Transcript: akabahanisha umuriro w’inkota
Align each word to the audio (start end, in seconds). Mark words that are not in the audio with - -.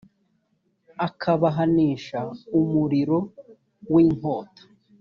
akabahanisha 1.07 2.19
umuriro 2.59 3.19
w’inkota 3.93 4.63